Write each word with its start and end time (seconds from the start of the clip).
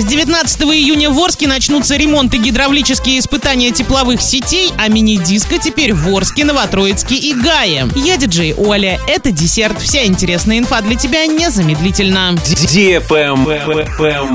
С 0.00 0.04
19 0.04 0.62
июня 0.62 1.10
в 1.10 1.18
Орске 1.18 1.46
начнутся 1.46 1.94
ремонт 1.94 2.32
и 2.32 2.38
гидравлические 2.38 3.18
испытания 3.18 3.70
тепловых 3.70 4.22
сетей, 4.22 4.72
а 4.78 4.88
мини-диско 4.88 5.58
теперь 5.58 5.92
в 5.92 6.08
Орске, 6.08 6.46
Новотроицке 6.46 7.16
и 7.16 7.34
Гае. 7.34 7.86
Я 7.94 8.16
диджей 8.16 8.54
Оля. 8.54 8.98
Это 9.06 9.30
десерт. 9.30 9.78
Вся 9.78 10.06
интересная 10.06 10.58
инфа 10.58 10.80
для 10.80 10.94
тебя 10.94 11.26
незамедлительно. 11.26 12.34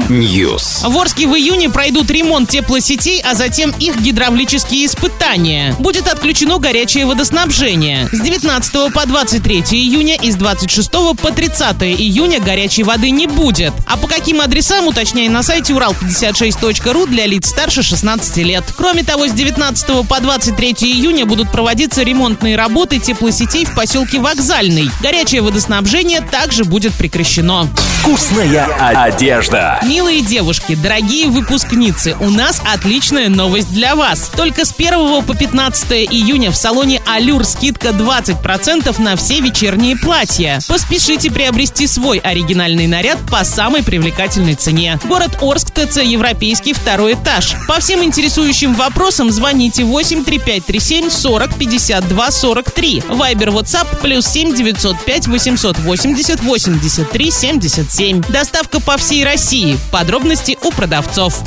News. 0.07 0.87
В 0.87 0.95
Орске 0.99 1.25
в 1.25 1.33
июне 1.35 1.71
пройдут 1.71 2.11
ремонт 2.11 2.47
теплосетей, 2.47 3.19
а 3.21 3.33
затем 3.33 3.73
их 3.79 3.99
гидравлические 3.99 4.85
испытания. 4.85 5.75
Будет 5.79 6.07
отключено 6.07 6.59
горячее 6.59 7.07
водоснабжение. 7.07 8.07
С 8.11 8.19
19 8.21 8.93
по 8.93 9.07
23 9.07 9.61
июня 9.71 10.15
и 10.15 10.29
с 10.31 10.35
26 10.35 10.91
по 10.91 11.31
30 11.31 11.81
июня 11.81 12.39
горячей 12.39 12.83
воды 12.83 13.09
не 13.09 13.25
будет. 13.25 13.73
А 13.87 13.97
по 13.97 14.07
каким 14.07 14.41
адресам, 14.41 14.85
уточняй 14.85 15.27
на 15.27 15.41
сайте 15.41 15.54
урал56.ру 15.63 17.07
для 17.07 17.25
лиц 17.25 17.49
старше 17.49 17.83
16 17.83 18.37
лет. 18.37 18.63
Кроме 18.75 19.03
того, 19.03 19.27
с 19.27 19.31
19 19.31 20.07
по 20.07 20.19
23 20.19 20.71
июня 20.81 21.25
будут 21.25 21.51
проводиться 21.51 22.03
ремонтные 22.03 22.55
работы 22.55 22.99
теплосетей 22.99 23.65
в 23.65 23.73
поселке 23.75 24.19
Вокзальный. 24.19 24.89
Горячее 25.01 25.41
водоснабжение 25.41 26.21
также 26.21 26.63
будет 26.63 26.93
прекращено. 26.93 27.67
Вкусная 28.01 28.65
одежда. 28.79 29.79
Милые 29.83 30.21
девушки, 30.21 30.75
дорогие 30.75 31.27
выпускницы, 31.27 32.15
у 32.19 32.29
нас 32.29 32.61
отличная 32.65 33.29
новость 33.29 33.71
для 33.71 33.95
вас. 33.95 34.31
Только 34.35 34.65
с 34.65 34.73
1 34.77 35.23
по 35.23 35.35
15 35.35 35.91
июня 36.11 36.51
в 36.51 36.55
салоне 36.55 37.01
«Алюр» 37.07 37.43
скидка 37.45 37.89
20% 37.89 39.01
на 39.01 39.15
все 39.15 39.39
вечерние 39.39 39.95
платья. 39.95 40.59
Поспешите 40.67 41.31
приобрести 41.31 41.87
свой 41.87 42.19
оригинальный 42.19 42.87
наряд 42.87 43.17
по 43.29 43.43
самой 43.43 43.83
привлекательной 43.83 44.55
цене. 44.55 44.99
Город 45.05 45.37
Орск, 45.45 45.71
ТЦ 45.71 45.97
«Европейский», 46.03 46.73
второй 46.73 47.13
этаж. 47.13 47.55
По 47.67 47.79
всем 47.79 48.03
интересующим 48.03 48.73
вопросам 48.73 49.31
звоните 49.31 49.83
83537 49.83 51.09
40 51.09 51.55
52 51.55 52.31
43. 52.31 53.03
Вайбер, 53.09 53.49
WhatsApp 53.49 54.01
плюс 54.01 54.25
7 54.25 54.55
905 54.55 55.27
880 55.27 56.41
83 56.41 57.31
77. 57.31 58.23
Доставка 58.29 58.79
по 58.79 58.97
всей 58.97 59.23
России. 59.23 59.77
Подробности 59.91 60.57
у 60.63 60.71
продавцов. 60.71 61.41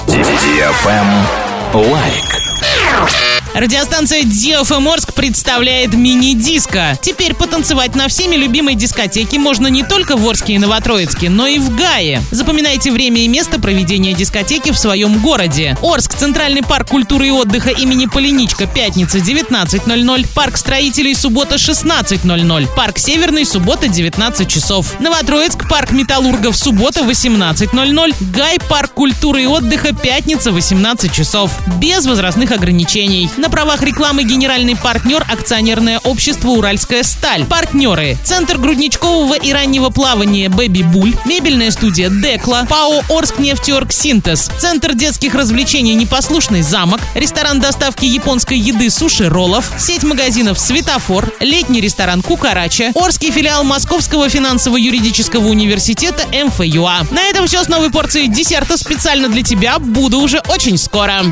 Лайк. 1.75 2.48
Радиостанция 3.59 4.23
DFM 4.23 4.89
Орск 4.89 5.15
представляет 5.15 5.93
мини-диско. 5.93 6.97
Теперь 7.03 7.35
потанцевать 7.35 7.97
на 7.97 8.07
всеми 8.07 8.37
любимой 8.37 8.77
дискотеке 8.77 9.41
можно 9.41 9.67
не 9.67 9.83
только 9.83 10.17
в 10.17 10.25
Орске 10.29 10.53
и 10.53 10.59
Новотроицке, 10.59 11.29
но 11.29 11.49
и 11.49 11.59
в 11.59 11.75
Гае. 11.75 12.23
Запоминайте 12.31 12.93
время 12.93 13.23
и 13.23 13.27
место 13.27 13.59
проведения 13.59 14.13
дискотеки 14.13 14.71
в 14.71 14.79
своем 14.79 15.19
городе. 15.19 15.77
Орск, 15.83 16.15
Центральный 16.15 16.63
парк 16.63 16.89
культуры 16.89 17.27
и 17.27 17.31
отдыха 17.33 17.71
имени 17.71 18.07
Полиничка, 18.07 18.69
пятница 18.69 19.19
19.00, 19.19 20.29
парк 20.37 20.57
строителей 20.57 21.17
суббота 21.17 21.57
16.00, 21.57 22.69
парк 22.77 22.99
Северный 22.99 23.45
суббота 23.45 23.89
19 23.89 24.49
часов. 24.49 25.01
Новотроицк, 25.01 25.69
парк 25.69 25.91
металлургов 25.91 26.57
суббота 26.57 27.01
18.00, 27.01 28.15
Гай, 28.33 28.59
парк 28.69 28.93
культуры 28.93 29.43
и 29.43 29.47
отдыха 29.47 29.93
пятница 29.93 30.53
18 30.53 31.13
часов. 31.13 31.51
Без 31.81 32.07
возрастных 32.07 32.53
ограничений. 32.53 33.29
На 33.49 33.53
правах 33.53 33.83
рекламы 33.83 34.25
генеральный 34.25 34.77
партнер 34.77 35.25
акционерное 35.27 36.01
общество 36.01 36.51
«Уральская 36.51 37.03
сталь». 37.03 37.47
Партнеры. 37.47 38.19
Центр 38.23 38.59
грудничкового 38.59 39.39
и 39.39 39.53
раннего 39.55 39.89
плавания 39.89 40.51
«Бэби 40.51 40.83
Буль», 40.83 41.17
мебельная 41.25 41.71
студия 41.71 42.11
«Декла», 42.11 42.67
ПАО 42.67 43.03
«Орск 43.09 43.39
нефтеорг 43.39 43.91
Синтез», 43.91 44.51
Центр 44.59 44.93
детских 44.93 45.35
развлечений 45.35 45.95
«Непослушный 45.95 46.61
замок», 46.61 47.01
ресторан 47.15 47.59
доставки 47.59 48.05
японской 48.05 48.59
еды 48.59 48.91
«Суши 48.91 49.31
Роллов», 49.31 49.73
сеть 49.79 50.03
магазинов 50.03 50.59
«Светофор», 50.59 51.33
летний 51.41 51.81
ресторан 51.81 52.21
«Кукарача», 52.21 52.93
Орский 52.95 53.31
филиал 53.31 53.65
Московского 53.65 54.29
финансово-юридического 54.29 55.49
университета 55.49 56.25
МФЮА. 56.27 57.07
На 57.11 57.23
этом 57.23 57.47
все 57.47 57.65
с 57.65 57.69
новой 57.69 57.91
порцией 57.91 58.29
десерта 58.29 58.77
специально 58.77 59.31
для 59.31 59.43
тебя. 59.43 59.79
Буду 59.79 60.21
уже 60.21 60.43
очень 60.49 60.77
скоро. 60.77 61.23